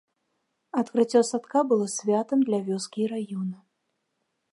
[0.81, 3.57] Адкрыццё садка было святам для вёскі і раёна.